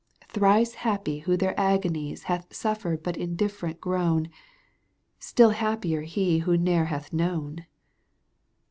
Thrice 0.29 0.73
happy 0.81 1.19
who 1.19 1.37
their 1.37 1.53
agonies 1.59 2.23
Hath 2.23 2.51
suffered 2.55 3.03
but 3.03 3.13
indiflFerent 3.17 3.79
grown, 3.79 4.29
Still 5.19 5.51
happier 5.51 6.01
he 6.01 6.39
who 6.39 6.57
ne'er 6.57 6.85
hath 6.85 7.13
known 7.13 7.67